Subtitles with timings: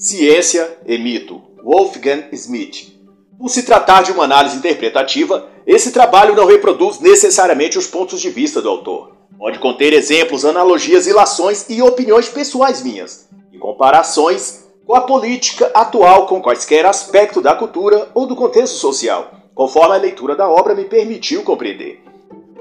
[0.00, 2.96] Ciência e Mito, Wolfgang Smith.
[3.36, 8.30] Por se tratar de uma análise interpretativa, esse trabalho não reproduz necessariamente os pontos de
[8.30, 9.16] vista do autor.
[9.36, 16.28] Pode conter exemplos, analogias, ilações e opiniões pessoais minhas, e comparações com a política atual
[16.28, 20.84] com quaisquer aspecto da cultura ou do contexto social, conforme a leitura da obra me
[20.84, 22.04] permitiu compreender.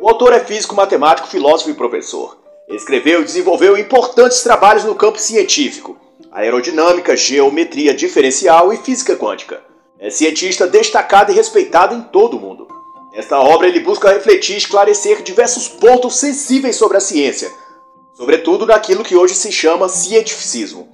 [0.01, 2.35] O autor é físico, matemático, filósofo e professor.
[2.67, 9.61] Escreveu e desenvolveu importantes trabalhos no campo científico, aerodinâmica, geometria diferencial e física quântica.
[9.99, 12.67] É cientista destacado e respeitado em todo o mundo.
[13.13, 17.51] Nesta obra, ele busca refletir e esclarecer diversos pontos sensíveis sobre a ciência,
[18.15, 20.87] sobretudo naquilo que hoje se chama cientificismo.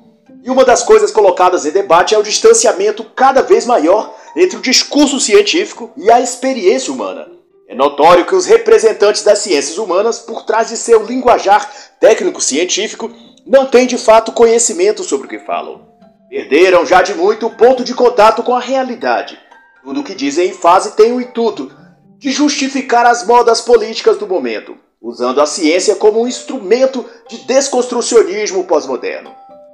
[0.43, 4.61] E uma das coisas colocadas em debate é o distanciamento cada vez maior entre o
[4.61, 7.29] discurso científico e a experiência humana.
[7.67, 13.11] É notório que os representantes das ciências humanas, por trás de seu linguajar técnico-científico,
[13.45, 15.87] não têm de fato conhecimento sobre o que falam.
[16.29, 19.37] Perderam já de muito o ponto de contato com a realidade.
[19.83, 21.71] Tudo o que dizem em fase tem o intuito
[22.17, 28.63] de justificar as modas políticas do momento, usando a ciência como um instrumento de desconstrucionismo
[28.63, 29.31] pós-moderno.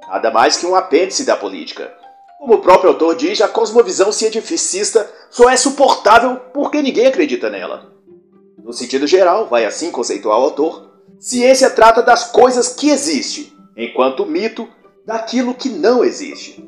[0.08, 1.92] Nada mais que um apêndice da política.
[2.40, 7.92] Como o próprio autor diz, a cosmovisão cientificista só é suportável porque ninguém acredita nela.
[8.58, 10.90] No sentido geral, vai assim conceituar o autor,
[11.20, 14.68] ciência trata das coisas que existem, enquanto mito
[15.04, 16.64] daquilo que não existe.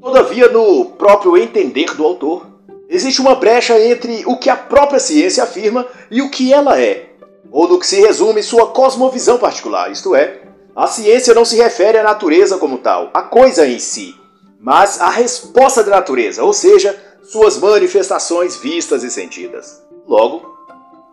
[0.00, 2.46] Todavia, no próprio entender do autor,
[2.88, 7.10] existe uma brecha entre o que a própria ciência afirma e o que ela é,
[7.50, 10.42] ou no que se resume sua cosmovisão particular, isto é,
[10.74, 14.14] a ciência não se refere à natureza como tal, à coisa em si,
[14.60, 19.82] mas à resposta da natureza, ou seja, suas manifestações vistas e sentidas.
[20.06, 20.54] Logo,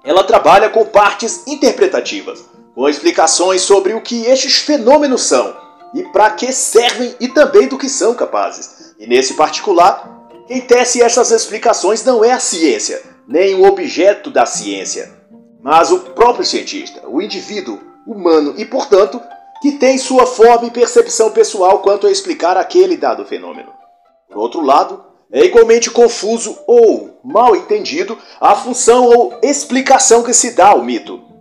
[0.04, 2.44] ela trabalha com partes interpretativas,
[2.76, 5.56] com explicações sobre o que estes fenômenos são
[5.94, 8.96] e para que servem e também do que são capazes.
[8.98, 14.46] E nesse particular, quem tece essas explicações não é a ciência, nem o objeto da
[14.46, 15.12] ciência,
[15.62, 19.22] mas o próprio cientista, o indivíduo humano e, portanto,
[19.62, 23.72] que tem sua forma e percepção pessoal quanto a explicar aquele dado fenômeno.
[24.28, 30.52] Por outro lado, é igualmente confuso ou mal entendido a função ou explicação que se
[30.52, 31.33] dá ao mito.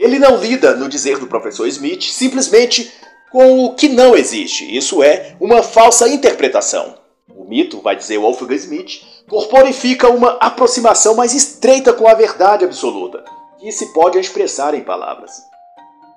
[0.00, 2.90] Ele não lida, no dizer do professor Smith, simplesmente
[3.30, 6.94] com o que não existe, isso é, uma falsa interpretação.
[7.36, 13.22] O mito, vai dizer Wolfgang Smith, corporifica uma aproximação mais estreita com a verdade absoluta,
[13.58, 15.32] que se pode expressar em palavras.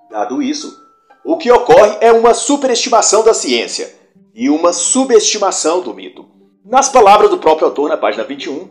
[0.10, 0.74] Dado isso,
[1.26, 3.94] o que ocorre é uma superestimação da ciência
[4.34, 6.26] e uma subestimação do mito.
[6.66, 8.70] Nas palavras do próprio autor, na página 21,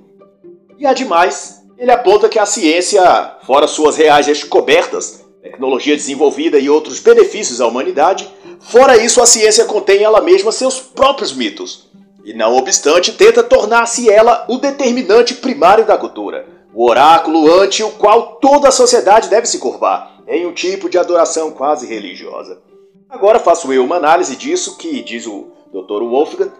[0.78, 3.02] e ademais, ele aponta que a ciência,
[3.44, 8.28] fora suas reais descobertas, tecnologia desenvolvida e outros benefícios à humanidade,
[8.60, 11.90] fora isso, a ciência contém ela mesma seus próprios mitos.
[12.24, 17.90] E não obstante, tenta tornar-se ela o determinante primário da cultura, o oráculo ante o
[17.90, 22.62] qual toda a sociedade deve se curvar, em um tipo de adoração quase religiosa.
[23.10, 26.02] Agora faço eu uma análise disso que, diz o Dr.
[26.04, 26.52] Wolfgang,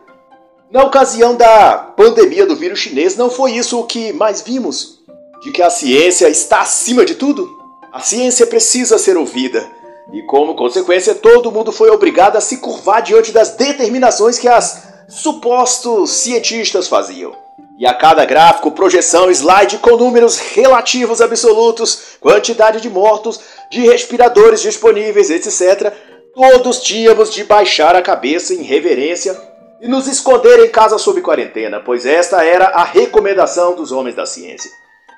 [0.70, 5.01] na ocasião da pandemia do vírus chinês, não foi isso o que mais vimos?
[5.42, 7.58] De que a ciência está acima de tudo?
[7.92, 9.66] A ciência precisa ser ouvida.
[10.12, 14.84] E como consequência, todo mundo foi obrigado a se curvar diante das determinações que as
[15.08, 17.34] supostos cientistas faziam.
[17.76, 24.62] E a cada gráfico, projeção, slide com números relativos absolutos, quantidade de mortos, de respiradores
[24.62, 25.92] disponíveis, etc.,
[26.32, 29.36] todos tínhamos de baixar a cabeça em reverência
[29.80, 34.24] e nos esconder em casa sob quarentena, pois esta era a recomendação dos homens da
[34.24, 34.70] ciência.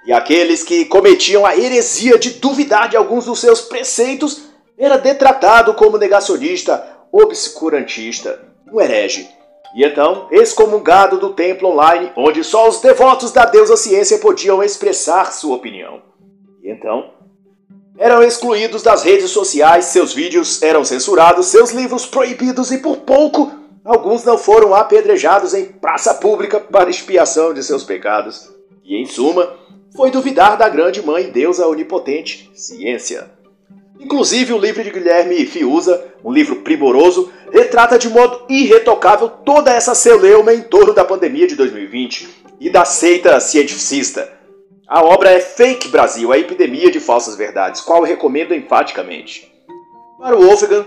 [0.06, 4.42] E aqueles que cometiam a heresia de duvidar de alguns dos seus preceitos
[4.76, 9.28] era detratado como negacionista, obscurantista, um herege.
[9.74, 15.32] E então, excomungado do templo online, onde só os devotos da deusa ciência podiam expressar
[15.32, 16.02] sua opinião.
[16.62, 17.10] E então,
[17.98, 23.52] eram excluídos das redes sociais, seus vídeos eram censurados, seus livros proibidos e por pouco,
[23.84, 28.52] alguns não foram apedrejados em praça pública para expiação de seus pecados.
[28.84, 29.48] E em suma,
[29.96, 33.30] foi duvidar da grande mãe deusa onipotente, ciência.
[33.98, 39.94] Inclusive, o livro de Guilherme Fiuza, um livro primoroso, retrata de modo irretocável toda essa
[39.94, 44.32] celeuma em torno da pandemia de 2020 e da seita cientificista.
[44.88, 49.50] A obra é Fake Brasil, a epidemia de falsas verdades, qual recomendo enfaticamente.
[50.18, 50.86] Para o Wolfgang,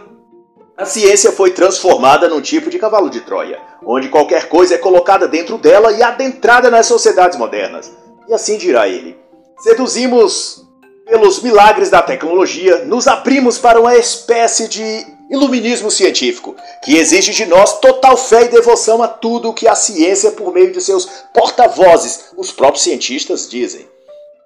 [0.76, 5.28] a ciência foi transformada num tipo de cavalo de Troia, onde qualquer coisa é colocada
[5.28, 7.92] dentro dela e adentrada nas sociedades modernas.
[8.28, 9.18] E assim dirá ele:
[9.60, 10.66] Seduzimos
[11.06, 17.46] pelos milagres da tecnologia, nos abrimos para uma espécie de iluminismo científico, que exige de
[17.46, 21.06] nós total fé e devoção a tudo o que a ciência, por meio de seus
[21.34, 23.88] porta-vozes, os próprios cientistas, dizem.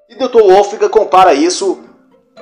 [0.10, 0.42] E Dr.
[0.42, 1.80] Wolfgang compara isso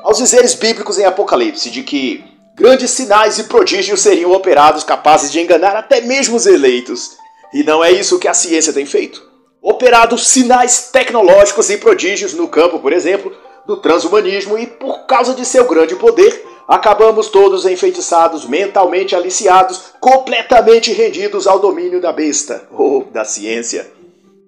[0.01, 2.23] aos dizeres bíblicos em Apocalipse, de que
[2.55, 7.11] grandes sinais e prodígios seriam operados capazes de enganar até mesmo os eleitos.
[7.53, 9.28] E não é isso que a ciência tem feito.
[9.61, 13.31] Operado sinais tecnológicos e prodígios no campo, por exemplo,
[13.67, 20.93] do transhumanismo, e por causa de seu grande poder, acabamos todos enfeitiçados, mentalmente aliciados, completamente
[20.93, 23.91] rendidos ao domínio da besta, ou da ciência.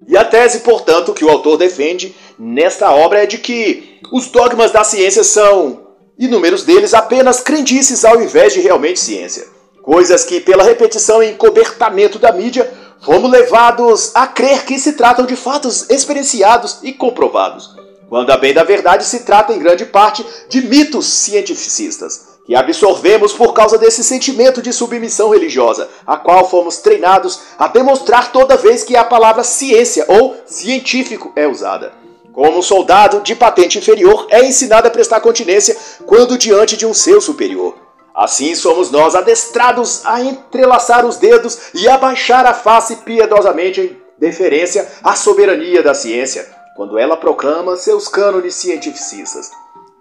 [0.08, 4.72] E a tese, portanto, que o autor defende nesta obra é de que os dogmas
[4.72, 5.88] da ciência são,
[6.18, 9.46] inúmeros deles, apenas crendices ao invés de realmente ciência.
[9.81, 15.25] Coisas que, pela repetição e encobertamento da mídia, fomos levados a crer que se tratam
[15.25, 17.81] de fatos experienciados e comprovados
[18.12, 23.31] quando a bem da verdade se trata em grande parte de mitos cientificistas, que absorvemos
[23.31, 28.83] por causa desse sentimento de submissão religiosa, a qual fomos treinados a demonstrar toda vez
[28.83, 31.94] que a palavra ciência ou científico é usada.
[32.33, 36.94] Como um soldado de patente inferior é ensinado a prestar continência quando diante de um
[36.94, 37.77] seu superior.
[38.16, 44.88] Assim somos nós adestrados a entrelaçar os dedos e abaixar a face piedosamente em deferência
[45.04, 49.52] à soberania da ciência quando ela proclama seus cânones cientificistas,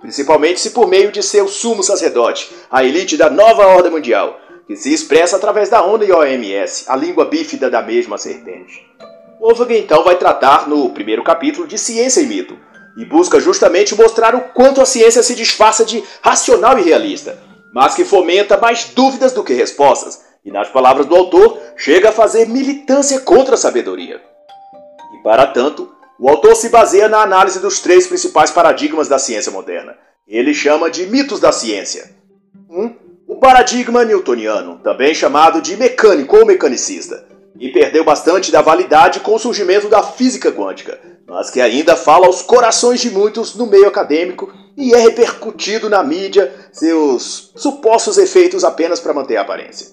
[0.01, 4.77] principalmente se por meio de seu sumo sacerdote, a elite da nova ordem mundial, que
[4.77, 8.87] se expressa através da ONU e OMS, a língua bífida da mesma serpente.
[9.41, 12.57] Wolfgang então vai tratar no primeiro capítulo de ciência e mito,
[12.97, 17.39] e busca justamente mostrar o quanto a ciência se disfarça de racional e realista,
[17.73, 22.13] mas que fomenta mais dúvidas do que respostas, e nas palavras do autor, chega a
[22.13, 24.21] fazer militância contra a sabedoria.
[25.15, 29.53] E para tanto, o autor se baseia na análise dos três principais paradigmas da ciência
[29.53, 29.97] moderna.
[30.27, 32.11] Ele chama de mitos da ciência.
[32.69, 32.81] 1.
[32.81, 32.95] Um,
[33.27, 37.27] o paradigma newtoniano, também chamado de mecânico ou mecanicista,
[37.59, 42.27] e perdeu bastante da validade com o surgimento da física quântica, mas que ainda fala
[42.27, 48.65] aos corações de muitos no meio acadêmico e é repercutido na mídia seus supostos efeitos
[48.65, 49.89] apenas para manter a aparência.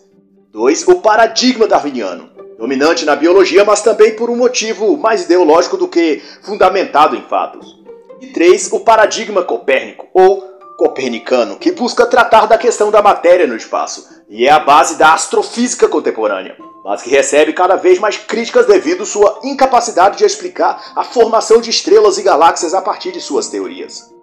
[0.53, 0.87] 2.
[0.87, 6.21] O paradigma darwiniano, dominante na biologia, mas também por um motivo mais ideológico do que
[6.41, 7.77] fundamentado em fatos.
[8.21, 10.41] E três, o paradigma copérnico, ou
[10.77, 15.13] copernicano, que busca tratar da questão da matéria no espaço, e é a base da
[15.13, 16.55] astrofísica contemporânea,
[16.85, 21.69] mas que recebe cada vez mais críticas devido sua incapacidade de explicar a formação de
[21.69, 24.16] estrelas e galáxias a partir de suas teorias.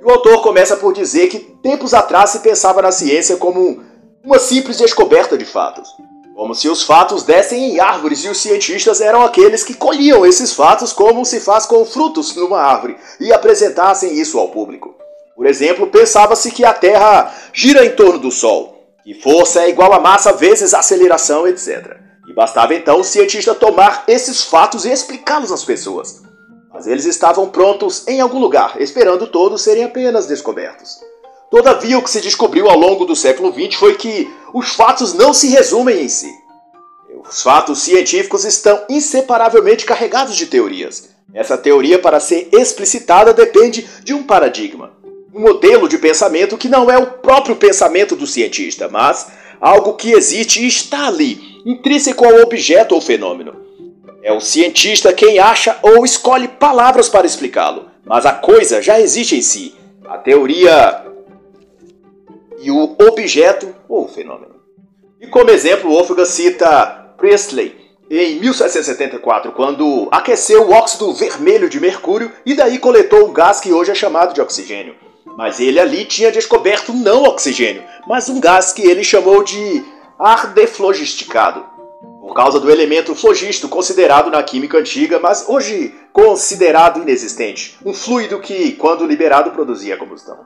[0.00, 3.84] E o autor começa por dizer que tempos atrás se pensava na ciência como
[4.24, 5.88] uma simples descoberta de fatos,
[6.34, 10.54] como se os fatos dessem em árvores e os cientistas eram aqueles que colhiam esses
[10.54, 14.94] fatos como se faz com frutos numa árvore e apresentassem isso ao público.
[15.36, 19.92] Por exemplo, pensava-se que a Terra gira em torno do Sol, que força é igual
[19.92, 21.96] a massa vezes aceleração, etc.
[22.26, 26.22] E bastava então o cientista tomar esses fatos e explicá-los às pessoas.
[26.80, 30.98] Mas eles estavam prontos em algum lugar, esperando todos serem apenas descobertos.
[31.50, 35.34] Todavia, o que se descobriu ao longo do século XX foi que os fatos não
[35.34, 36.32] se resumem em si.
[37.22, 41.10] Os fatos científicos estão inseparavelmente carregados de teorias.
[41.34, 44.94] Essa teoria, para ser explicitada, depende de um paradigma,
[45.34, 49.26] um modelo de pensamento que não é o próprio pensamento do cientista, mas
[49.60, 53.59] algo que existe e está ali, intrínseco ao objeto ou fenômeno.
[54.22, 59.36] É o cientista quem acha ou escolhe palavras para explicá-lo, mas a coisa já existe
[59.36, 59.74] em si.
[60.06, 61.04] A teoria
[62.60, 64.56] e o objeto ou fenômeno.
[65.20, 67.74] E como exemplo, Wolfgang cita Priestley
[68.10, 73.72] em 1774, quando aqueceu o óxido vermelho de mercúrio e daí coletou um gás que
[73.72, 74.96] hoje é chamado de oxigênio.
[75.36, 79.84] Mas ele ali tinha descoberto não oxigênio, mas um gás que ele chamou de
[80.18, 81.64] ar deflogisticado,
[82.30, 88.38] por causa do elemento flogisto considerado na química antiga, mas hoje considerado inexistente, um fluido
[88.38, 90.38] que, quando liberado, produzia combustão.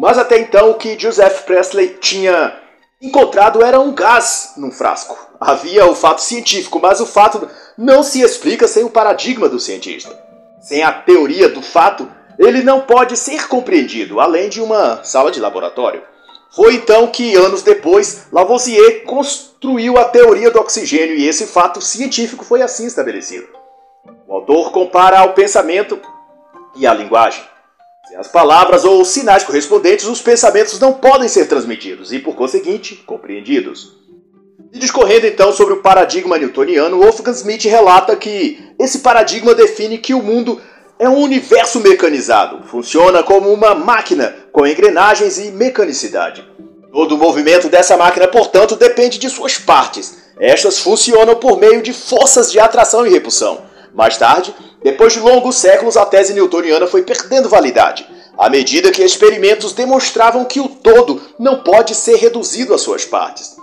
[0.00, 2.58] Mas até então o que Joseph Presley tinha
[3.00, 5.16] encontrado era um gás num frasco.
[5.38, 7.48] Havia o fato científico, mas o fato
[7.78, 10.10] não se explica sem o paradigma do cientista.
[10.60, 15.38] Sem a teoria do fato, ele não pode ser compreendido, além de uma sala de
[15.38, 16.02] laboratório.
[16.56, 22.46] Foi então que, anos depois, Lavoisier construiu a teoria do oxigênio e esse fato científico
[22.46, 23.46] foi assim estabelecido.
[24.26, 26.00] O autor compara ao pensamento
[26.74, 27.44] e à linguagem.
[28.08, 32.34] Sem as palavras ou os sinais correspondentes, os pensamentos não podem ser transmitidos e, por
[32.34, 33.94] conseguinte, compreendidos.
[34.72, 40.14] E discorrendo então sobre o paradigma newtoniano, Wolfgang Smith relata que esse paradigma define que
[40.14, 40.58] o mundo
[40.98, 46.44] é um universo mecanizado, funciona como uma máquina com engrenagens e mecanicidade.
[46.90, 50.16] Todo o movimento dessa máquina, portanto, depende de suas partes.
[50.40, 53.60] Estas funcionam por meio de forças de atração e repulsão.
[53.94, 58.06] Mais tarde, depois de longos séculos, a tese newtoniana foi perdendo validade,
[58.38, 63.56] à medida que experimentos demonstravam que o todo não pode ser reduzido às suas partes.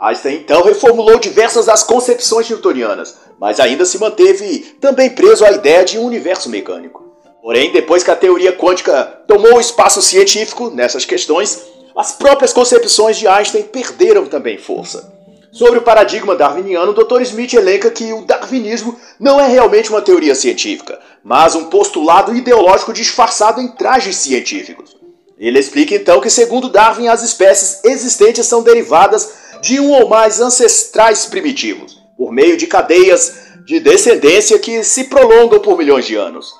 [0.00, 5.82] Einstein então reformulou diversas das concepções newtonianas, mas ainda se manteve também preso à ideia
[5.82, 7.10] de um universo mecânico.
[7.40, 11.62] Porém, depois que a teoria quântica tomou o espaço científico nessas questões,
[11.96, 15.18] as próprias concepções de Einstein perderam também força.
[15.50, 17.22] Sobre o paradigma darwiniano, o Dr.
[17.22, 22.92] Smith elenca que o darwinismo não é realmente uma teoria científica, mas um postulado ideológico
[22.92, 24.96] disfarçado em trajes científicos.
[25.38, 29.32] Ele explica então que, segundo Darwin, as espécies existentes são derivadas
[29.62, 35.58] de um ou mais ancestrais primitivos, por meio de cadeias de descendência que se prolongam
[35.58, 36.52] por milhões de anos.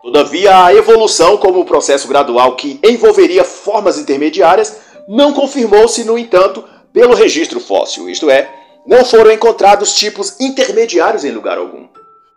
[0.00, 4.74] Todavia, a evolução, como um processo gradual que envolveria formas intermediárias,
[5.06, 6.64] não confirmou-se, no entanto,
[6.94, 8.50] pelo registro fóssil, isto é,
[8.86, 11.88] não foram encontrados tipos intermediários em lugar algum.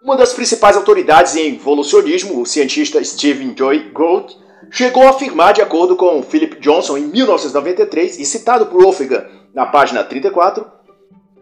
[0.03, 4.35] Uma das principais autoridades em evolucionismo, o cientista Stephen Joy Gould,
[4.69, 9.65] chegou a afirmar, de acordo com Philip Johnson em 1993 e citado por Wolfgang na
[9.65, 10.75] página 34,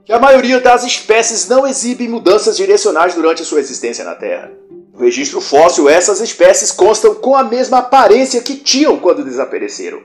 [0.06, 4.52] que a maioria das espécies não exibe mudanças direcionais durante sua existência na Terra.
[4.94, 10.02] No registro fóssil, essas espécies constam com a mesma aparência que tinham quando desapareceram.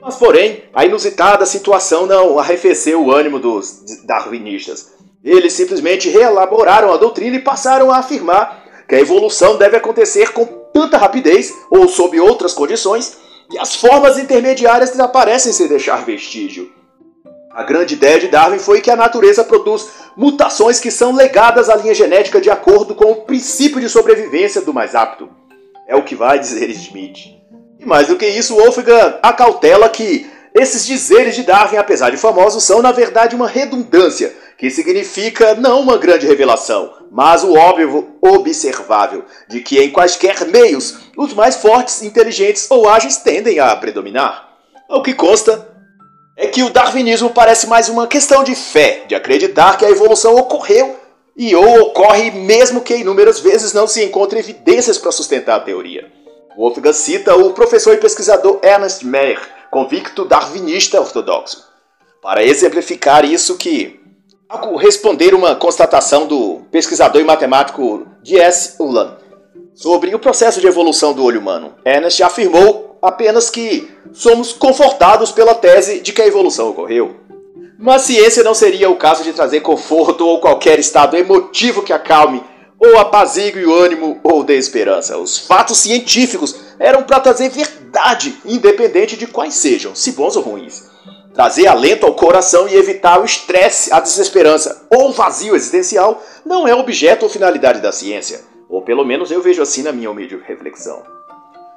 [0.00, 4.92] Mas, porém, a inusitada situação não arrefeceu o ânimo dos darwinistas.
[5.22, 10.44] Eles simplesmente reelaboraram a doutrina e passaram a afirmar que a evolução deve acontecer com
[10.72, 13.16] tanta rapidez ou sob outras condições
[13.50, 16.70] que as formas intermediárias desaparecem sem deixar vestígio.
[17.54, 21.76] A grande ideia de Darwin foi que a natureza produz mutações que são legadas à
[21.76, 25.28] linha genética de acordo com o princípio de sobrevivência do mais apto.
[25.86, 27.32] É o que vai dizer Smith.
[27.78, 32.64] E mais do que isso, Wolfgang acautela que esses dizeres de Darwin, apesar de famosos,
[32.64, 39.24] são na verdade uma redundância, que significa não uma grande revelação, mas o óbvio observável
[39.48, 44.56] de que em quaisquer meios os mais fortes, inteligentes ou ágeis tendem a predominar.
[44.88, 45.73] O que consta
[46.36, 50.34] é que o darwinismo parece mais uma questão de fé, de acreditar que a evolução
[50.36, 50.96] ocorreu
[51.36, 56.10] e ou ocorre mesmo que inúmeras vezes não se encontrem evidências para sustentar a teoria.
[56.56, 61.64] Wolfgang cita o professor e pesquisador Ernest Mayr, convicto darwinista ortodoxo,
[62.22, 64.00] para exemplificar isso que,
[64.48, 68.76] ao responder uma constatação do pesquisador e matemático D.S.
[68.80, 69.23] Ullman
[69.74, 75.54] sobre o processo de evolução do olho humano, Ernest afirmou apenas que somos confortados pela
[75.54, 77.16] tese de que a evolução ocorreu.
[77.78, 82.42] Mas ciência não seria o caso de trazer conforto ou qualquer estado emotivo que acalme
[82.78, 85.18] ou apazigue o ânimo ou dê esperança.
[85.18, 90.84] Os fatos científicos eram para trazer verdade, independente de quais sejam, se bons ou ruins.
[91.34, 96.68] Trazer alento ao coração e evitar o estresse, a desesperança ou o vazio existencial não
[96.68, 98.53] é objeto ou finalidade da ciência.
[98.74, 101.00] Ou pelo menos eu vejo assim na minha humilde reflexão.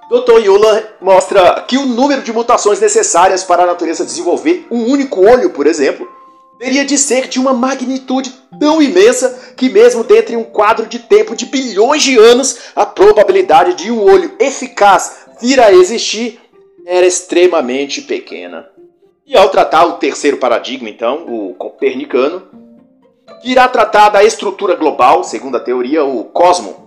[0.09, 0.39] Dr.
[0.43, 5.51] Yula mostra que o número de mutações necessárias para a natureza desenvolver um único olho,
[5.51, 6.09] por exemplo,
[6.57, 10.97] teria de ser de uma magnitude tão imensa que, mesmo dentro de um quadro de
[10.97, 16.39] tempo de bilhões de anos, a probabilidade de um olho eficaz vir a existir
[16.83, 18.67] era extremamente pequena.
[19.23, 22.41] E ao tratar o terceiro paradigma, então, o copernicano,
[23.43, 26.86] que irá tratar da estrutura global, segundo a teoria, o cosmo,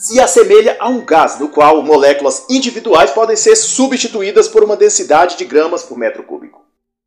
[0.00, 5.36] se assemelha a um gás no qual moléculas individuais podem ser substituídas por uma densidade
[5.36, 6.64] de gramas por metro cúbico.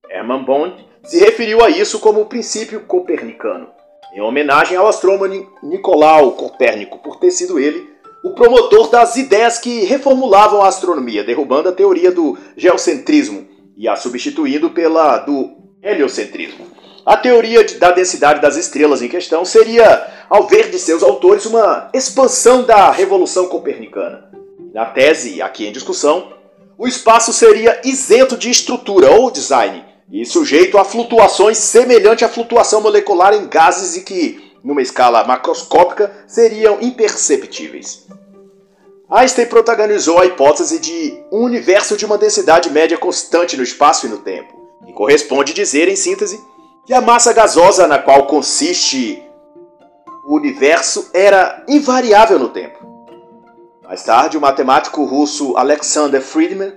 [0.07, 3.67] Hermann Bond se referiu a isso como o princípio copernicano,
[4.13, 7.91] em homenagem ao astrônomo Nicolau Copérnico, por ter sido ele
[8.23, 13.95] o promotor das ideias que reformulavam a astronomia, derrubando a teoria do geocentrismo e a
[13.95, 15.49] substituindo pela do
[15.81, 16.67] heliocentrismo.
[17.05, 21.89] A teoria da densidade das estrelas em questão seria, ao ver de seus autores, uma
[21.93, 24.31] expansão da revolução copernicana.
[24.73, 26.31] Na tese aqui em discussão,
[26.77, 32.79] o espaço seria isento de estrutura ou design, e sujeito a flutuações semelhante à flutuação
[32.79, 38.07] molecular em gases e que, numa escala macroscópica, seriam imperceptíveis.
[39.09, 44.09] Einstein protagonizou a hipótese de um universo de uma densidade média constante no espaço e
[44.09, 44.53] no tempo,
[44.85, 46.39] que corresponde dizer, em síntese,
[46.85, 49.23] que a massa gasosa na qual consiste
[50.25, 52.79] o universo era invariável no tempo.
[53.83, 56.73] Mais tarde, o matemático russo Alexander Friedman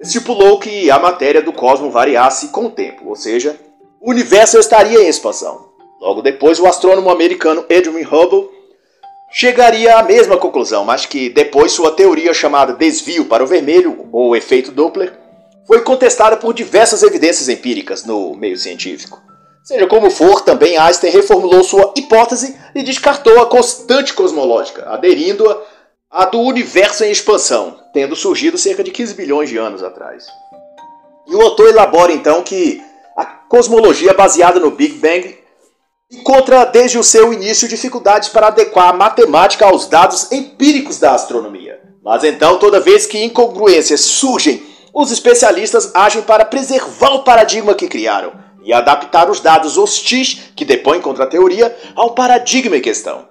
[0.00, 3.58] estipulou que a matéria do cosmos variasse com o tempo, ou seja,
[4.00, 5.72] o universo estaria em expansão.
[6.00, 8.48] Logo depois, o astrônomo americano Edwin Hubble
[9.30, 14.36] chegaria à mesma conclusão, mas que depois sua teoria chamada desvio para o vermelho, ou
[14.36, 15.12] efeito Doppler,
[15.66, 19.33] foi contestada por diversas evidências empíricas no meio científico.
[19.64, 25.58] Seja como for, também Einstein reformulou sua hipótese e descartou a constante cosmológica, aderindo-a
[26.10, 30.26] à do universo em expansão, tendo surgido cerca de 15 bilhões de anos atrás.
[31.26, 32.82] E o autor elabora então que
[33.16, 35.38] a cosmologia baseada no Big Bang
[36.12, 41.80] encontra desde o seu início dificuldades para adequar a matemática aos dados empíricos da astronomia.
[42.04, 47.88] Mas então, toda vez que incongruências surgem, os especialistas agem para preservar o paradigma que
[47.88, 53.28] criaram e adaptar os dados hostis que depõem contra a teoria ao paradigma em questão.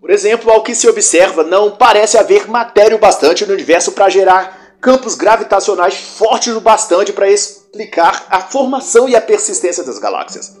[0.00, 4.08] Por exemplo, ao que se observa, não parece haver matéria o bastante no universo para
[4.08, 10.56] gerar campos gravitacionais fortes o bastante para explicar a formação e a persistência das galáxias.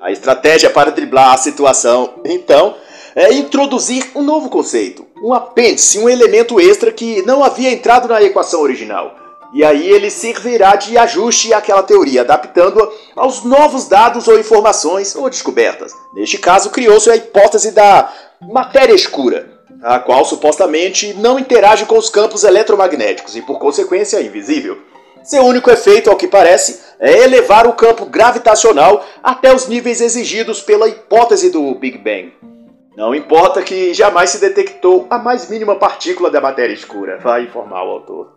[0.00, 2.76] A estratégia para driblar a situação, então,
[3.14, 8.22] é introduzir um novo conceito, um apêndice, um elemento extra que não havia entrado na
[8.22, 12.88] equação original e aí ele servirá de ajuste àquela teoria, adaptando-a
[13.20, 15.92] aos novos dados ou informações ou descobertas.
[16.14, 19.50] Neste caso, criou-se a hipótese da matéria escura,
[19.82, 24.78] a qual supostamente não interage com os campos eletromagnéticos e, por consequência, é invisível.
[25.22, 30.60] Seu único efeito, ao que parece, é elevar o campo gravitacional até os níveis exigidos
[30.60, 32.32] pela hipótese do Big Bang.
[32.96, 37.84] Não importa que jamais se detectou a mais mínima partícula da matéria escura, vai informar
[37.84, 38.32] o autor.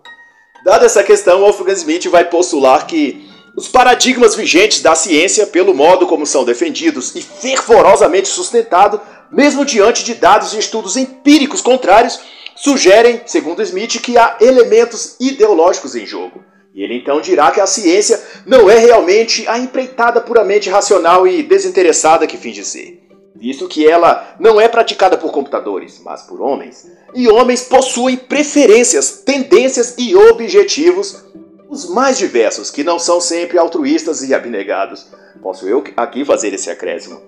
[0.64, 6.06] Dada essa questão, Wolfgang Smith vai postular que os paradigmas vigentes da ciência, pelo modo
[6.06, 9.00] como são defendidos e fervorosamente sustentados,
[9.32, 12.20] mesmo diante de dados e estudos empíricos contrários,
[12.56, 16.44] sugerem, segundo Smith, que há elementos ideológicos em jogo.
[16.76, 21.44] E ele então dirá que a ciência não é realmente a empreitada puramente racional e
[21.44, 23.01] desinteressada que finge ser
[23.42, 26.88] visto que ela não é praticada por computadores, mas por homens.
[27.16, 31.26] E homens possuem preferências, tendências e objetivos
[31.68, 35.08] os mais diversos, que não são sempre altruístas e abnegados.
[35.42, 37.20] Posso eu aqui fazer esse acréscimo.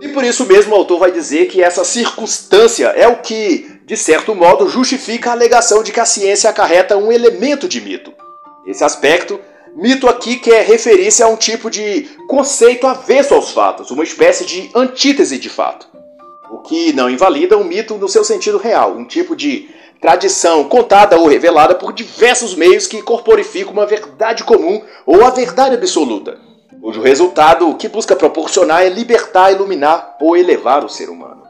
[0.00, 3.96] E por isso mesmo o autor vai dizer que essa circunstância é o que, de
[3.96, 8.12] certo modo, justifica a alegação de que a ciência acarreta um elemento de mito.
[8.64, 9.40] Esse aspecto
[9.76, 14.70] Mito aqui quer referir-se a um tipo de conceito avesso aos fatos, uma espécie de
[14.74, 15.86] antítese de fato.
[16.50, 19.68] O que não invalida um mito no seu sentido real, um tipo de
[20.00, 25.74] tradição contada ou revelada por diversos meios que corporificam uma verdade comum ou a verdade
[25.74, 26.38] absoluta,
[26.80, 31.42] cujo resultado que busca proporcionar é libertar, iluminar ou elevar o ser humano.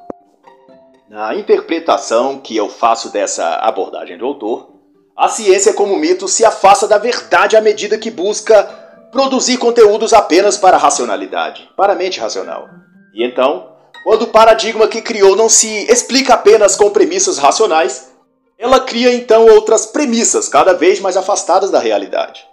[1.08, 4.75] Na interpretação que eu faço dessa abordagem do autor,
[5.16, 8.62] a ciência, como mito, se afasta da verdade à medida que busca
[9.10, 12.68] produzir conteúdos apenas para a racionalidade, para a mente racional.
[13.14, 13.72] E então,
[14.04, 18.12] quando o paradigma que criou não se explica apenas com premissas racionais,
[18.58, 22.44] ela cria então outras premissas cada vez mais afastadas da realidade.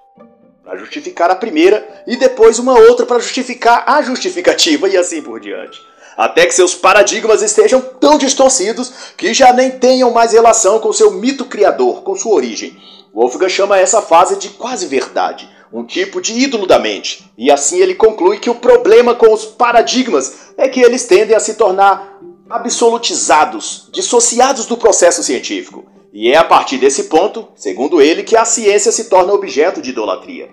[0.63, 5.41] Para justificar a primeira e depois uma outra para justificar a justificativa e assim por
[5.41, 5.81] diante
[6.17, 11.11] até que seus paradigmas estejam tão distorcidos que já nem tenham mais relação com seu
[11.11, 12.77] mito criador, com sua origem.
[13.13, 17.79] Wolfgang chama essa fase de quase verdade, um tipo de ídolo da mente, e assim
[17.79, 22.19] ele conclui que o problema com os paradigmas é que eles tendem a se tornar
[22.49, 25.85] absolutizados, dissociados do processo científico.
[26.11, 29.89] E é a partir desse ponto, segundo ele, que a ciência se torna objeto de
[29.89, 30.47] idolatria.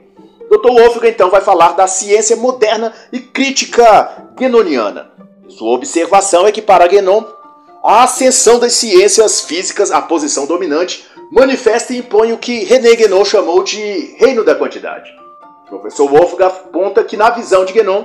[0.50, 0.70] Dr.
[0.70, 5.09] Wolfgang então vai falar da ciência moderna e crítica guenoniana.
[5.50, 7.24] Sua observação é que para Guénon,
[7.82, 13.24] a ascensão das ciências físicas à posição dominante manifesta e impõe o que René Guénon
[13.24, 15.10] chamou de reino da quantidade.
[15.66, 18.04] O professor Wolfgang aponta que, na visão de Guénon,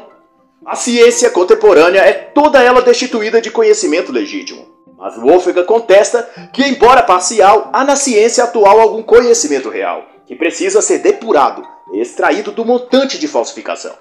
[0.66, 4.68] a ciência contemporânea é toda ela destituída de conhecimento legítimo.
[4.98, 10.82] Mas Wolfgang contesta que, embora parcial, há na ciência atual algum conhecimento real, que precisa
[10.82, 11.62] ser depurado,
[11.94, 13.94] extraído do montante de falsificação.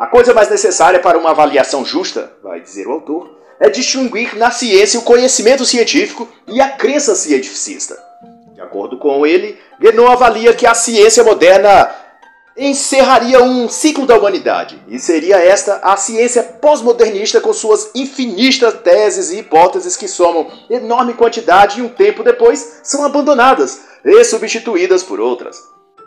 [0.00, 4.50] A coisa mais necessária para uma avaliação justa, vai dizer o autor, é distinguir na
[4.50, 8.02] ciência o conhecimento científico e a crença cientificista.
[8.54, 11.94] De acordo com ele, Guénon avalia que a ciência moderna
[12.56, 19.30] encerraria um ciclo da humanidade, e seria esta a ciência pós-modernista com suas infinitas teses
[19.30, 25.20] e hipóteses que somam enorme quantidade e um tempo depois são abandonadas e substituídas por
[25.20, 25.58] outras.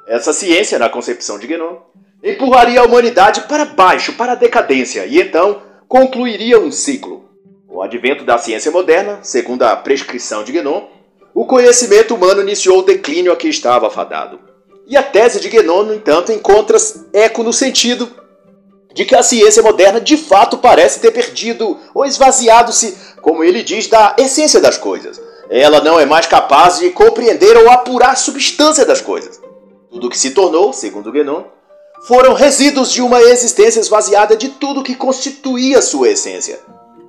[0.08, 1.78] Essa ciência, na concepção de Guénon,
[2.24, 7.26] empurraria a humanidade para baixo, para a decadência, e então concluiria um ciclo.
[7.68, 10.88] Com o advento da ciência moderna, segundo a prescrição de Guénon,
[11.34, 14.40] o conhecimento humano iniciou o declínio a que estava afadado.
[14.88, 16.78] E a tese de Guénon, no entanto, encontra
[17.12, 18.10] eco no sentido
[18.94, 23.88] de que a ciência moderna de fato parece ter perdido ou esvaziado-se, como ele diz,
[23.88, 25.20] da essência das coisas.
[25.50, 29.42] Ela não é mais capaz de compreender ou apurar a substância das coisas.
[29.90, 31.46] Tudo que se tornou, segundo Guénon,
[32.04, 36.60] foram resíduos de uma existência esvaziada de tudo que constituía sua essência.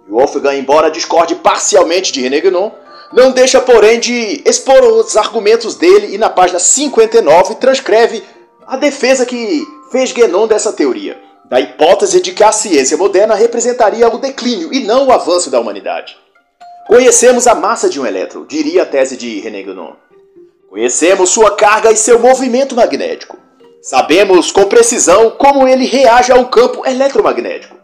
[0.08, 2.70] Wolfgang, embora discorde parcialmente de René Guénon,
[3.12, 8.22] não deixa, porém, de expor os argumentos dele e na página 59 transcreve
[8.66, 14.08] a defesa que fez Guénon dessa teoria, da hipótese de que a ciência moderna representaria
[14.08, 16.16] o declínio e não o avanço da humanidade.
[16.86, 19.94] Conhecemos a massa de um elétron, diria a tese de René Guénon.
[20.68, 23.43] Conhecemos sua carga e seu movimento magnético.
[23.84, 27.76] Sabemos com precisão como ele reage a um campo eletromagnético.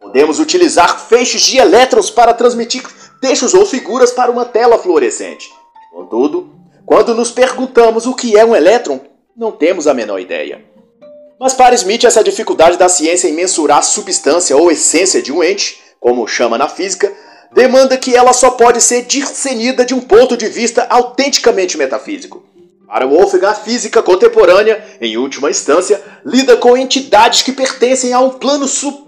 [0.00, 2.84] Podemos utilizar feixes de elétrons para transmitir
[3.20, 5.50] textos ou figuras para uma tela fluorescente.
[5.92, 6.54] Contudo,
[6.86, 9.00] quando nos perguntamos o que é um elétron,
[9.36, 10.64] não temos a menor ideia.
[11.36, 15.42] Mas para Smith, essa dificuldade da ciência em mensurar a substância ou essência de um
[15.42, 17.12] ente, como chama na física,
[17.52, 22.48] demanda que ela só pode ser discernida de um ponto de vista autenticamente metafísico.
[22.90, 28.30] Para Wolfgang, a física contemporânea, em última instância, lida com entidades que pertencem a um
[28.30, 29.04] plano sub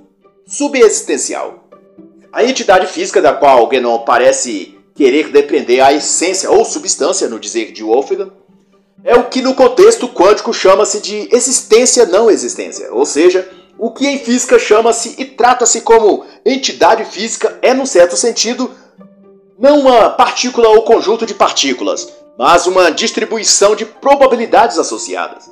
[0.46, 1.68] subexistencial.
[2.32, 7.72] A entidade física da qual Guénon parece querer depender a essência ou substância, no dizer
[7.72, 8.30] de Wolfgang,
[9.02, 14.06] é o que no contexto quântico chama-se de existência não existência, ou seja, o que
[14.06, 18.70] em física chama-se e trata-se como entidade física é, num certo sentido,
[19.58, 25.50] não uma partícula ou conjunto de partículas, mas uma distribuição de probabilidades associadas.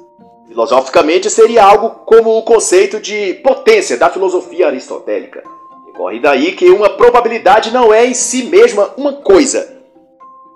[0.49, 5.45] Filosoficamente, seria algo como o conceito de potência da filosofia aristotélica.
[5.87, 9.81] Decorre daí que uma probabilidade não é em si mesma uma coisa,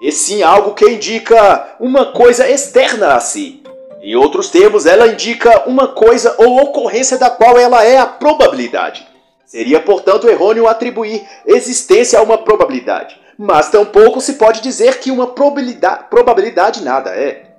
[0.00, 3.62] e sim algo que indica uma coisa externa a si.
[4.02, 9.06] Em outros termos, ela indica uma coisa ou ocorrência da qual ela é a probabilidade.
[9.46, 13.18] Seria, portanto, errôneo atribuir existência a uma probabilidade.
[13.38, 17.54] Mas tampouco se pode dizer que uma probabilidade, probabilidade nada é.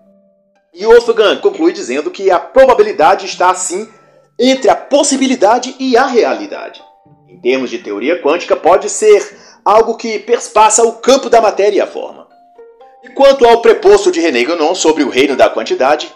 [0.74, 3.90] E Wolfgang conclui dizendo que a probabilidade está assim
[4.38, 6.84] entre a possibilidade e a realidade.
[7.30, 11.82] Em termos de teoria quântica, pode ser algo que perspassa o campo da matéria e
[11.82, 12.28] a forma.
[13.04, 16.14] E quanto ao preposto de René Guénon sobre o reino da quantidade,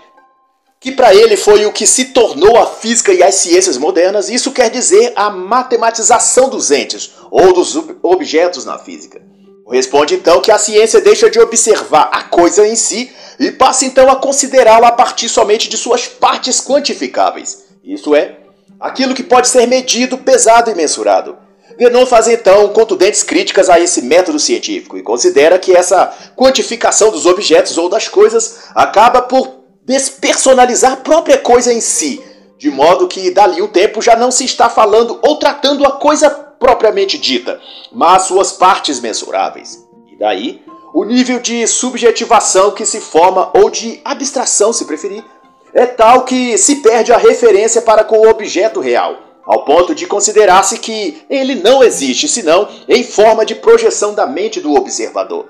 [0.80, 4.52] que para ele foi o que se tornou a física e as ciências modernas, isso
[4.52, 9.22] quer dizer a matematização dos entes ou dos objetos na física.
[9.70, 14.10] Corresponde então que a ciência deixa de observar a coisa em si e passa então
[14.10, 18.38] a considerá-la a partir somente de suas partes quantificáveis, isto é,
[18.80, 21.38] aquilo que pode ser medido, pesado e mensurado.
[21.78, 27.28] Guénon faz então contundentes críticas a esse método científico e considera que essa quantificação dos
[27.28, 32.20] objetos ou das coisas acaba por despersonalizar a própria coisa em si,
[32.58, 36.49] de modo que dali um tempo já não se está falando ou tratando a coisa
[36.60, 39.88] propriamente dita, mas suas partes mensuráveis.
[40.12, 40.62] E daí
[40.94, 45.24] o nível de subjetivação que se forma, ou de abstração, se preferir,
[45.74, 50.08] é tal que se perde a referência para com o objeto real, ao ponto de
[50.08, 55.48] considerar-se que ele não existe, senão em forma de projeção da mente do observador.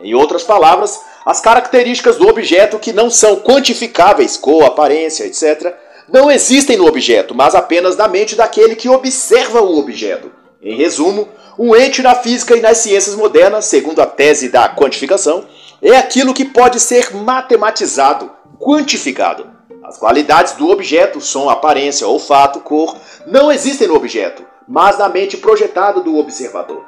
[0.00, 5.74] Em outras palavras, as características do objeto que não são quantificáveis, cor, aparência, etc.,
[6.08, 10.39] não existem no objeto, mas apenas na mente daquele que observa o objeto.
[10.62, 15.46] Em resumo, um ente na física e nas ciências modernas, segundo a tese da quantificação,
[15.80, 19.46] é aquilo que pode ser matematizado, quantificado.
[19.82, 22.94] As qualidades do objeto, som, aparência, olfato, cor,
[23.26, 26.84] não existem no objeto, mas na mente projetada do observador.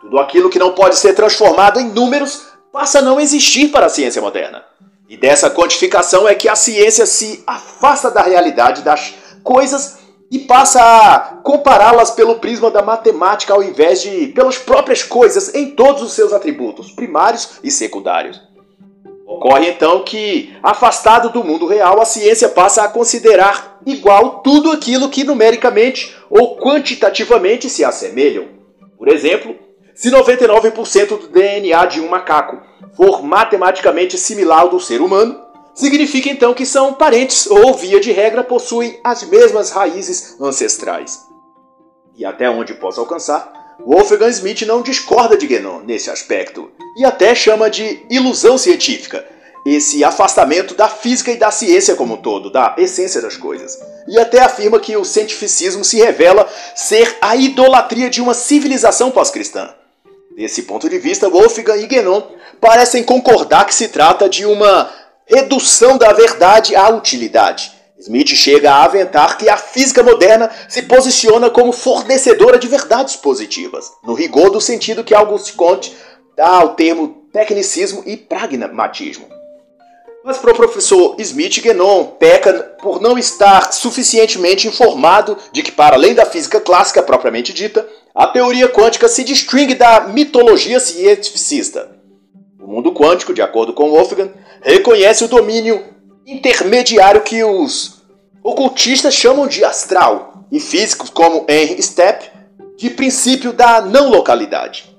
[0.00, 3.90] Tudo aquilo que não pode ser transformado em números passa a não existir para a
[3.90, 4.62] ciência moderna.
[5.08, 10.80] E dessa quantificação é que a ciência se afasta da realidade das coisas e passa
[10.80, 16.12] a compará-las pelo prisma da matemática ao invés de pelas próprias coisas em todos os
[16.12, 18.40] seus atributos, primários e secundários.
[19.26, 25.08] Ocorre então que, afastado do mundo real, a ciência passa a considerar igual tudo aquilo
[25.08, 28.46] que numericamente ou quantitativamente se assemelham.
[28.96, 29.54] Por exemplo,
[29.94, 32.60] se 99% do DNA de um macaco
[32.96, 35.45] for matematicamente similar ao do ser humano,
[35.76, 41.20] significa então que são parentes ou, via de regra, possuem as mesmas raízes ancestrais.
[42.16, 47.34] E até onde posso alcançar, Wolfgang Smith não discorda de Guénon nesse aspecto, e até
[47.34, 49.24] chama de ilusão científica,
[49.66, 53.78] esse afastamento da física e da ciência como um todo, da essência das coisas.
[54.08, 59.74] E até afirma que o cientificismo se revela ser a idolatria de uma civilização pós-cristã.
[60.36, 62.22] Desse ponto de vista, Wolfgang e Guénon
[62.60, 64.88] parecem concordar que se trata de uma
[65.26, 67.72] redução da verdade à utilidade.
[67.98, 73.90] Smith chega a aventar que a física moderna se posiciona como fornecedora de verdades positivas,
[74.04, 75.96] no rigor do sentido que Auguste Comte
[76.36, 79.26] dá ao termo tecnicismo e pragmatismo.
[80.22, 85.94] Mas para o professor Smith, Guénon peca por não estar suficientemente informado de que, para
[85.94, 91.96] além da física clássica propriamente dita, a teoria quântica se distingue da mitologia cientificista.
[92.60, 95.82] O mundo quântico, de acordo com Wolfgang, reconhece o domínio
[96.26, 98.02] intermediário que os
[98.42, 102.30] ocultistas chamam de astral, e físicos como Henry Stepp,
[102.76, 104.96] de princípio da não localidade.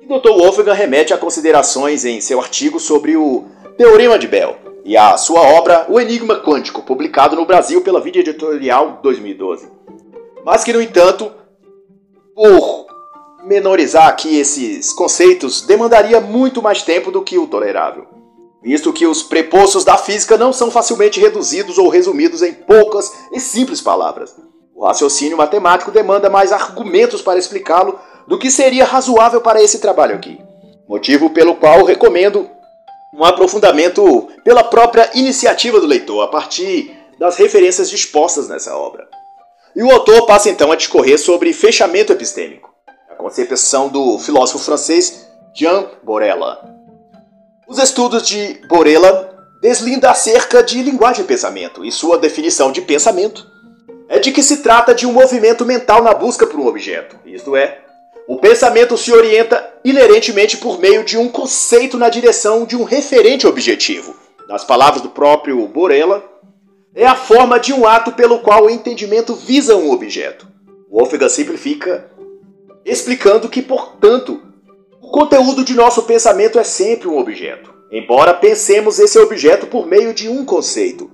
[0.00, 0.30] E Dr.
[0.30, 3.46] Wolfgang remete a considerações em seu artigo sobre o
[3.78, 8.18] Teorema de Bell, e a sua obra O Enigma Quântico, publicado no Brasil pela Vida
[8.18, 9.68] Editorial 2012.
[10.44, 11.30] Mas que, no entanto,
[12.34, 12.86] por
[13.44, 18.06] menorizar aqui esses conceitos, demandaria muito mais tempo do que o tolerável,
[18.62, 23.40] visto que os prepostos da física não são facilmente reduzidos ou resumidos em poucas e
[23.40, 24.34] simples palavras.
[24.74, 30.14] O raciocínio matemático demanda mais argumentos para explicá-lo do que seria razoável para esse trabalho
[30.14, 30.38] aqui.
[30.88, 32.48] Motivo pelo qual recomendo
[33.14, 39.08] um aprofundamento pela própria iniciativa do leitor, a partir das referências dispostas nessa obra.
[39.74, 42.72] E o autor passa então a discorrer sobre fechamento epistêmico,
[43.10, 46.69] a concepção do filósofo francês Jean Borella.
[47.70, 49.30] Os estudos de Borella
[49.62, 53.46] deslindam acerca de linguagem e pensamento, e sua definição de pensamento
[54.08, 57.54] é de que se trata de um movimento mental na busca por um objeto, isto
[57.54, 57.78] é,
[58.26, 63.46] o pensamento se orienta inerentemente por meio de um conceito na direção de um referente
[63.46, 64.16] objetivo.
[64.48, 66.24] Nas palavras do próprio Borella,
[66.92, 70.44] é a forma de um ato pelo qual o entendimento visa um objeto.
[70.90, 72.10] Wolfgang simplifica,
[72.84, 74.49] explicando que, portanto,
[75.10, 80.28] conteúdo de nosso pensamento é sempre um objeto, embora pensemos esse objeto por meio de
[80.28, 81.10] um conceito.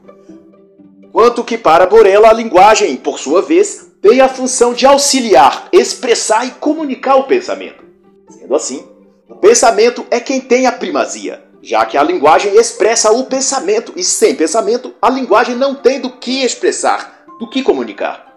[1.13, 6.47] Quanto que para Borella a linguagem, por sua vez, tem a função de auxiliar, expressar
[6.47, 7.83] e comunicar o pensamento.
[8.29, 8.87] Sendo assim,
[9.29, 14.05] o pensamento é quem tem a primazia, já que a linguagem expressa o pensamento e
[14.05, 18.37] sem pensamento a linguagem não tem do que expressar, do que comunicar.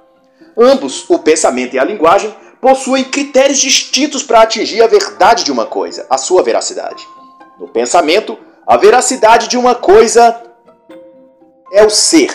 [0.58, 5.65] Ambos, o pensamento e a linguagem, possuem critérios distintos para atingir a verdade de uma
[5.65, 7.08] coisa, a sua veracidade.
[7.60, 10.41] No pensamento, a veracidade de uma coisa
[11.72, 12.32] é o ser,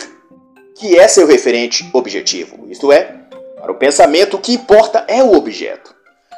[0.76, 3.16] que é seu referente objetivo, isto é,
[3.60, 5.94] para o pensamento, o que importa é o objeto.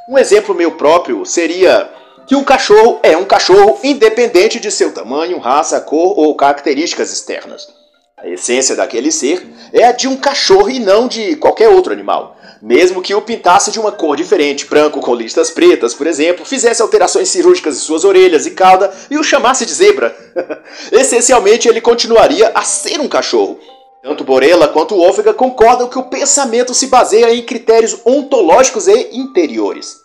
[0.08, 1.90] Um exemplo meu próprio seria
[2.26, 7.68] que um cachorro é um cachorro independente de seu tamanho, raça, cor ou características externas.
[8.26, 12.36] A essência daquele ser é a de um cachorro e não de qualquer outro animal.
[12.60, 16.82] Mesmo que o pintasse de uma cor diferente, branco com listas pretas, por exemplo, fizesse
[16.82, 20.16] alterações cirúrgicas em suas orelhas e cauda e o chamasse de zebra.
[20.90, 23.60] Essencialmente, ele continuaria a ser um cachorro,
[24.02, 29.98] tanto Borella quanto Wolfgang concordam que o pensamento se baseia em critérios ontológicos e interiores.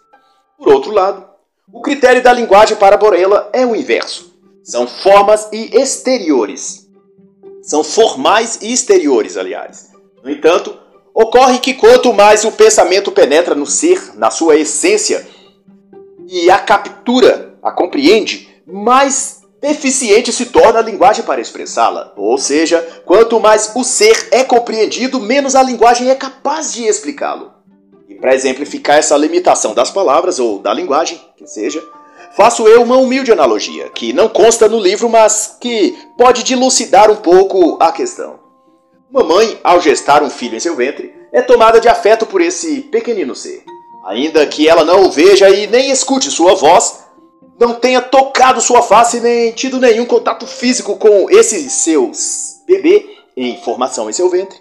[0.59, 1.25] Por outro lado,
[1.73, 4.31] o critério da linguagem para Borella é o inverso.
[4.63, 6.80] São formas e exteriores.
[7.61, 9.89] São formais e exteriores, aliás.
[10.23, 10.77] No entanto,
[11.13, 15.27] ocorre que quanto mais o pensamento penetra no ser, na sua essência,
[16.27, 22.13] e a captura, a compreende, mais deficiente se torna a linguagem para expressá-la.
[22.17, 27.51] Ou seja, quanto mais o ser é compreendido, menos a linguagem é capaz de explicá-lo.
[28.09, 31.83] E para exemplificar essa limitação das palavras ou da linguagem, que seja,
[32.35, 37.15] faço eu uma humilde analogia, que não consta no livro, mas que pode dilucidar um
[37.17, 38.39] pouco a questão.
[39.09, 42.81] Uma mãe, ao gestar um filho em seu ventre, é tomada de afeto por esse
[42.81, 43.63] pequenino ser.
[44.05, 47.05] Ainda que ela não o veja e nem escute sua voz,
[47.59, 52.11] não tenha tocado sua face nem tido nenhum contato físico com esse seu
[52.65, 54.59] bebê em formação em seu ventre.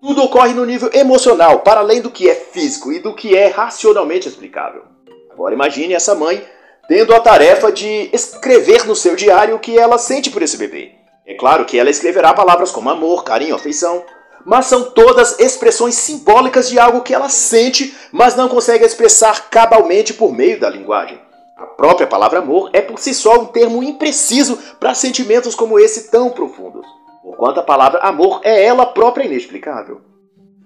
[0.00, 3.48] Tudo ocorre no nível emocional, para além do que é físico e do que é
[3.48, 4.82] racionalmente explicável.
[5.30, 6.42] Agora imagine essa mãe
[6.88, 10.92] tendo a tarefa de escrever no seu diário o que ela sente por esse bebê.
[11.26, 14.04] É claro que ela escreverá palavras como amor, carinho, afeição,
[14.44, 20.14] mas são todas expressões simbólicas de algo que ela sente, mas não consegue expressar cabalmente
[20.14, 21.20] por meio da linguagem.
[21.56, 26.10] A própria palavra amor é por si só um termo impreciso para sentimentos como esse
[26.10, 26.86] tão profundos,
[27.24, 30.00] enquanto a palavra amor é ela própria inexplicável.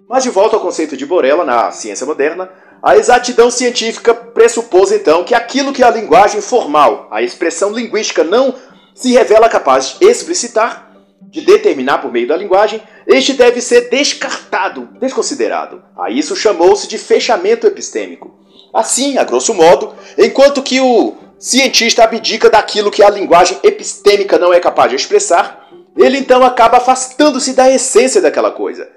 [0.07, 2.51] Mas de volta ao conceito de Borella na ciência moderna,
[2.83, 8.55] a exatidão científica pressupôs então que aquilo que a linguagem formal, a expressão linguística, não
[8.95, 10.91] se revela capaz de explicitar,
[11.23, 15.83] de determinar por meio da linguagem, este deve ser descartado, desconsiderado.
[15.97, 18.39] A isso chamou-se de fechamento epistêmico.
[18.73, 24.53] Assim, a grosso modo, enquanto que o cientista abdica daquilo que a linguagem epistêmica não
[24.53, 28.89] é capaz de expressar, ele então acaba afastando-se da essência daquela coisa,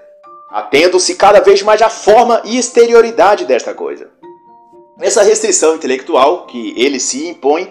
[0.54, 4.12] atendo-se cada vez mais à forma e exterioridade desta coisa.
[5.02, 7.68] Essa restrição intelectual que ele se impõe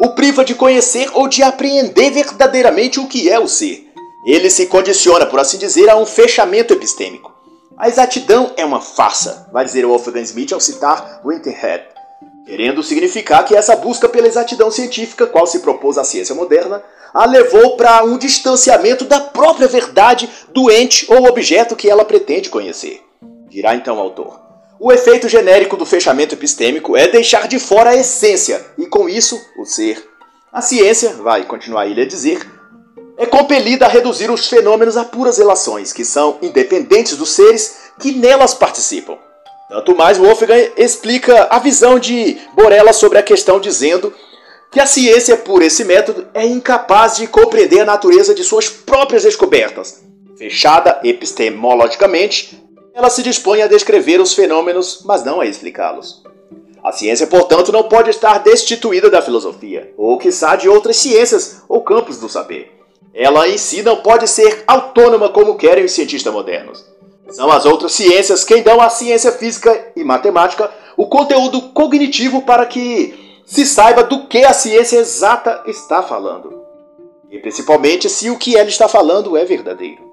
[0.00, 3.88] o priva de conhecer ou de apreender verdadeiramente o que é o ser.
[4.26, 7.32] Ele se condiciona, por assim dizer, a um fechamento epistêmico.
[7.78, 11.84] A exatidão é uma farsa, vai dizer Wolfgang Smith ao citar Winterhead,
[12.46, 16.80] querendo significar que essa busca pela exatidão científica, qual se propôs a ciência moderna,
[17.12, 22.48] a levou para um distanciamento da própria verdade do ente ou objeto que ela pretende
[22.48, 23.02] conhecer.
[23.48, 24.40] Dirá então o autor.
[24.78, 29.40] O efeito genérico do fechamento epistêmico é deixar de fora a essência e, com isso,
[29.58, 30.08] o ser.
[30.52, 32.46] A ciência, vai continuar ele a dizer,
[33.18, 38.12] é compelida a reduzir os fenômenos a puras relações, que são independentes dos seres que
[38.12, 39.16] nelas participam.
[39.68, 44.14] Tanto mais, Wolfgang explica a visão de Borella sobre a questão, dizendo
[44.70, 49.24] que a ciência, por esse método, é incapaz de compreender a natureza de suas próprias
[49.24, 50.04] descobertas.
[50.36, 52.62] Fechada epistemologicamente,
[52.94, 56.22] ela se dispõe a descrever os fenômenos, mas não a explicá-los.
[56.82, 61.82] A ciência, portanto, não pode estar destituída da filosofia, ou quiçá de outras ciências ou
[61.82, 62.72] campos do saber.
[63.12, 66.84] Ela em si não pode ser autônoma como querem os cientistas modernos.
[67.30, 72.64] São as outras ciências quem dão à ciência física e matemática o conteúdo cognitivo para
[72.66, 76.62] que se saiba do que a ciência exata está falando.
[77.30, 80.06] E principalmente se o que ela está falando é verdadeiro.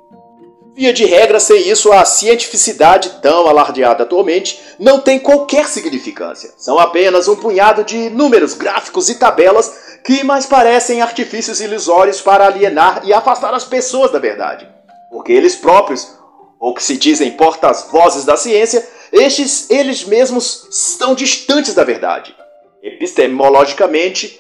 [0.76, 6.52] Via de regra, sem isso, a cientificidade tão alardeada atualmente não tem qualquer significância.
[6.58, 12.48] São apenas um punhado de números, gráficos e tabelas que mais parecem artifícios ilusórios para
[12.48, 14.68] alienar e afastar as pessoas da verdade.
[15.12, 16.18] Porque eles próprios,
[16.64, 22.34] ou que se dizem portas-vozes da ciência, estes eles mesmos estão distantes da verdade.
[22.82, 24.40] Epistemologicamente,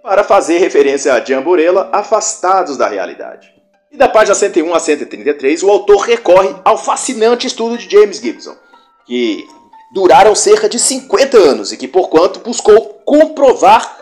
[0.00, 3.52] para fazer referência a Jamburela, afastados da realidade.
[3.90, 8.54] E da página 101 a 133, o autor recorre ao fascinante estudo de James Gibson,
[9.04, 9.44] que
[9.92, 13.98] duraram cerca de 50 anos e que, por quanto, buscou comprovar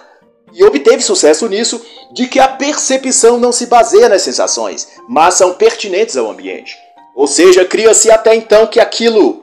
[0.52, 1.82] e obteve sucesso nisso
[2.12, 6.81] de que a percepção não se baseia nas sensações, mas são pertinentes ao ambiente.
[7.14, 9.42] Ou seja, cria-se até então que aquilo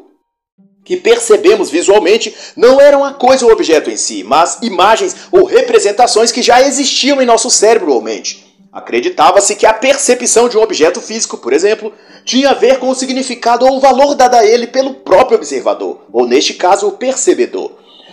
[0.84, 6.32] que percebemos visualmente não eram a coisa ou objeto em si, mas imagens ou representações
[6.32, 8.50] que já existiam em nosso cérebro ou mente.
[8.72, 12.96] Acreditava-se que a percepção de um objeto físico, por exemplo, tinha a ver com o
[12.96, 17.72] significado ou o valor dado a ele pelo próprio observador, ou neste caso, o percebedor.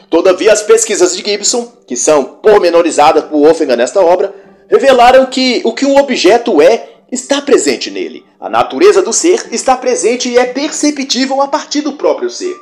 [0.08, 4.34] Todavia, as pesquisas de Gibson, que são pormenorizadas por Wolfgang nesta obra,
[4.68, 8.24] revelaram que o que um objeto é está presente nele.
[8.40, 12.56] A natureza do ser está presente e é perceptível a partir do próprio ser.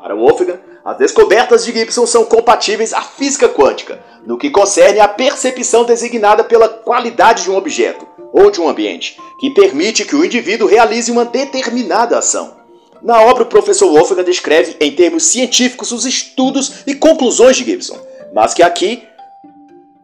[0.00, 5.08] Para Wolfgang, as descobertas de Gibson são compatíveis à física quântica, no que concerne à
[5.08, 10.24] percepção designada pela qualidade de um objeto ou de um ambiente, que permite que o
[10.24, 12.56] indivíduo realize uma determinada ação.
[13.02, 17.98] Na obra, o professor Wolfgang descreve em termos científicos os estudos e conclusões de Gibson,
[18.32, 19.02] mas que aqui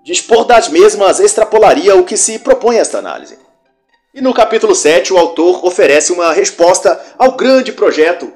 [0.03, 3.46] dispor das mesmas extrapolaria o que se propõe esta análise.
[4.17, 8.33] E no capítulo 7, o autor oferece uma resposta ao grande projeto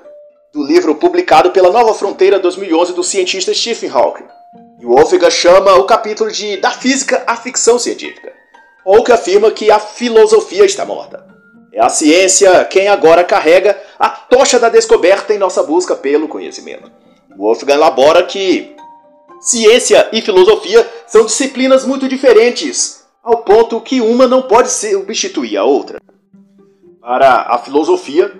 [0.52, 4.26] do livro publicado pela Nova Fronteira 2011 do cientista Stephen Hawking.
[4.78, 8.30] E Wolfgang chama o capítulo de Da Física à Ficção Científica,
[9.06, 11.26] que afirma que a filosofia está morta.
[11.72, 16.92] É a ciência quem agora carrega a tocha da descoberta em nossa busca pelo conhecimento.
[17.34, 18.76] Wolfgang elabora que
[19.40, 25.64] ciência e filosofia são disciplinas muito diferentes, ao ponto que uma não pode substituir a
[25.64, 26.00] outra.
[27.00, 28.32] Para a filosofia,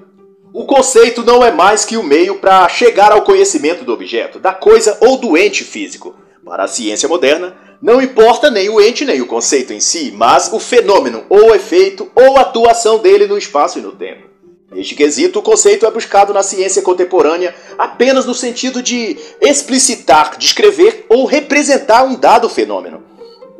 [0.52, 4.52] o conceito não é mais que o meio para chegar ao conhecimento do objeto, da
[4.52, 6.14] coisa ou do ente físico.
[6.44, 10.50] Para a ciência moderna, não importa nem o ente nem o conceito em si, mas
[10.52, 14.28] o fenômeno ou efeito ou atuação dele no espaço e no tempo.
[14.72, 21.06] Neste quesito, o conceito é buscado na ciência contemporânea apenas no sentido de explicitar, descrever
[21.08, 23.02] ou representar um dado fenômeno.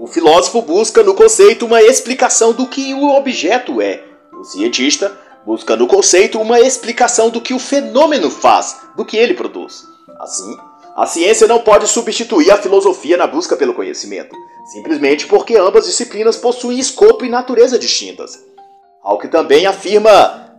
[0.01, 4.03] O filósofo busca no conceito uma explicação do que o objeto é.
[4.33, 9.35] O cientista busca no conceito uma explicação do que o fenômeno faz, do que ele
[9.35, 9.85] produz.
[10.19, 10.57] Assim,
[10.97, 14.35] a ciência não pode substituir a filosofia na busca pelo conhecimento,
[14.73, 18.43] simplesmente porque ambas disciplinas possuem escopo e natureza distintas.
[19.03, 20.57] Ao que também afirma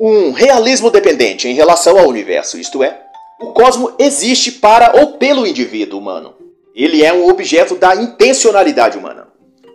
[0.00, 3.02] um realismo dependente em relação ao universo, isto é,
[3.38, 6.45] o cosmo existe para ou pelo indivíduo humano.
[6.76, 9.28] Ele é um objeto da intencionalidade humana.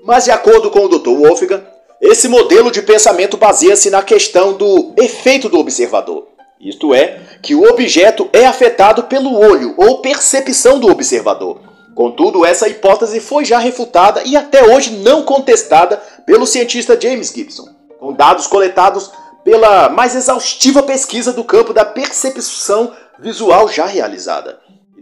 [0.06, 1.10] Mas, de acordo com o Dr.
[1.10, 1.64] Wolfgang,
[2.00, 6.28] esse modelo de pensamento baseia-se na questão do efeito do observador.
[6.60, 11.60] Isto é, que o objeto é afetado pelo olho ou percepção do observador.
[11.96, 17.68] Contudo, essa hipótese foi já refutada e até hoje não contestada pelo cientista James Gibson,
[18.00, 19.12] com dados coletados
[19.44, 24.61] pela mais exaustiva pesquisa do campo da percepção visual já realizada.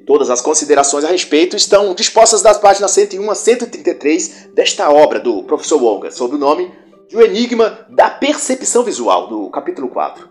[0.09, 5.43] Todas as considerações a respeito estão dispostas das páginas 101 a 133 desta obra do
[5.43, 6.71] professor Wonga, sob o nome
[7.07, 10.27] de O Enigma da Percepção Visual, do capítulo 4.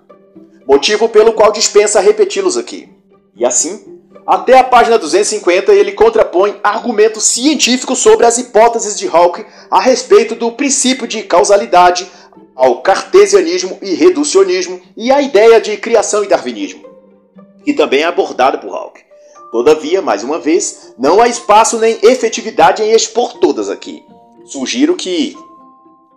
[0.66, 2.89] Motivo pelo qual dispensa repeti-los aqui.
[3.37, 9.45] E assim, até a página 250 ele contrapõe argumentos científicos sobre as hipóteses de Hawking
[9.70, 12.11] a respeito do princípio de causalidade
[12.57, 16.83] ao cartesianismo e reducionismo e à ideia de criação e darwinismo,
[17.64, 19.07] que também é abordada por Hawking.
[19.51, 24.05] Todavia, mais uma vez, não há espaço nem efetividade em expor todas aqui.
[24.44, 25.34] Sugiro que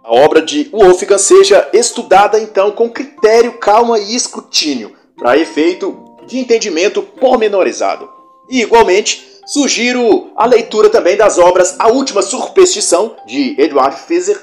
[0.04, 6.40] a obra de Wolfgang seja estudada então com critério, calma e escrutínio, para efeito de
[6.40, 8.10] entendimento pormenorizado.
[8.50, 14.40] E igualmente, sugiro a leitura também das obras A Última Superstição, de Edward Fischer,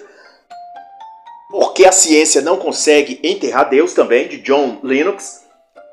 [1.50, 5.47] Porque a Ciência Não Consegue Enterrar Deus, também, de John Lennox,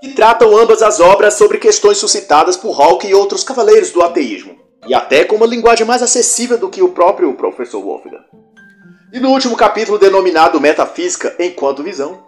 [0.06, 4.56] que tratam ambas as obras sobre questões suscitadas por Hawking e outros cavaleiros do ateísmo,
[4.88, 8.24] e até com uma linguagem mais acessível do que o próprio professor Wolfgang.
[9.12, 12.24] E no último capítulo, denominado Metafísica enquanto Visão,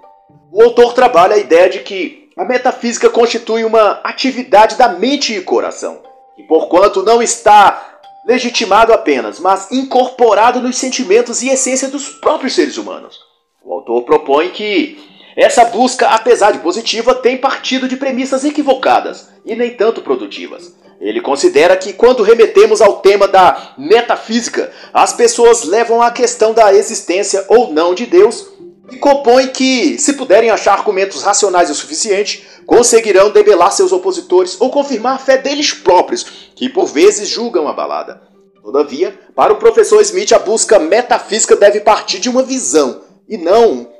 [0.51, 5.41] o autor trabalha a ideia de que a metafísica constitui uma atividade da mente e
[5.41, 6.01] coração,
[6.37, 12.77] e porquanto não está legitimado apenas, mas incorporado nos sentimentos e essência dos próprios seres
[12.77, 13.17] humanos.
[13.63, 19.55] O autor propõe que essa busca, apesar de positiva, tem partido de premissas equivocadas e
[19.55, 20.73] nem tanto produtivas.
[20.99, 26.73] Ele considera que quando remetemos ao tema da metafísica, as pessoas levam a questão da
[26.73, 28.47] existência ou não de Deus
[28.91, 34.71] e compõe que, se puderem achar argumentos racionais o suficiente, conseguirão debelar seus opositores ou
[34.71, 38.23] confirmar a fé deles próprios, que por vezes julgam a balada.
[38.63, 43.95] Todavia, para o professor Smith, a busca metafísica deve partir de uma visão e não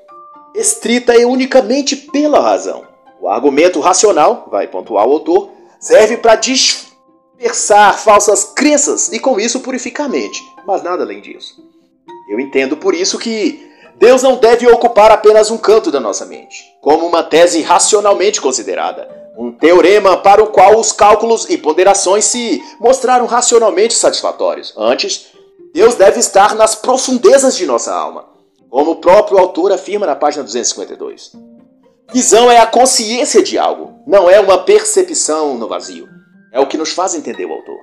[0.58, 2.84] estrita e unicamente pela razão.
[3.22, 9.60] O argumento racional, vai pontuar o autor, serve para dispersar falsas crenças e com isso
[9.60, 11.64] purificar a mente, mas nada além disso.
[12.30, 16.66] Eu entendo por isso que Deus não deve ocupar apenas um canto da nossa mente,
[16.82, 22.64] como uma tese racionalmente considerada, um teorema para o qual os cálculos e ponderações se
[22.80, 24.74] mostraram racionalmente satisfatórios.
[24.76, 25.28] Antes,
[25.74, 28.26] Deus deve estar nas profundezas de nossa alma,
[28.78, 31.32] como o próprio autor afirma na página 252.
[32.14, 36.08] Visão é a consciência de algo, não é uma percepção no vazio.
[36.54, 37.80] É o que nos faz entender o autor.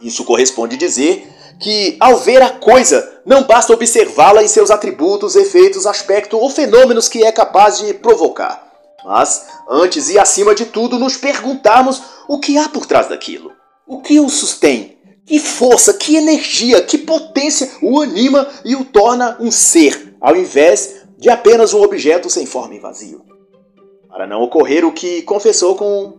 [0.00, 1.24] Isso corresponde dizer
[1.60, 7.08] que, ao ver a coisa, não basta observá-la em seus atributos, efeitos, aspecto ou fenômenos
[7.08, 8.66] que é capaz de provocar.
[9.04, 13.52] Mas, antes e acima de tudo, nos perguntarmos o que há por trás daquilo.
[13.86, 14.97] O que o sustém?
[15.28, 21.02] Que força, que energia, que potência o anima e o torna um ser, ao invés
[21.18, 23.20] de apenas um objeto sem forma e vazio.
[24.08, 26.16] Para não ocorrer o que confessou com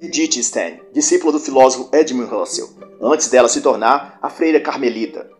[0.00, 2.68] Edith Stein, discípula do filósofo Edmund Russell,
[3.00, 5.30] antes dela se tornar a freira carmelita.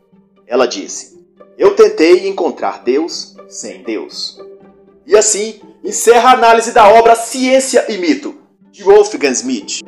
[0.46, 1.18] Ela disse:
[1.58, 4.40] Eu tentei encontrar Deus sem Deus.
[5.04, 8.36] E assim encerra a análise da obra Ciência e Mito,
[8.70, 9.80] de Wolfgang Smith.